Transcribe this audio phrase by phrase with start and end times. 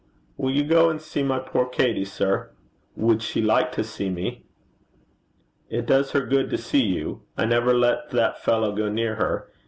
[0.35, 2.49] 'Will you go and see my poor Katey, sir?'
[2.95, 4.47] 'Would she like to see me?'
[5.69, 7.21] 'It does her good to see you.
[7.37, 9.51] I never let that fellow go near her.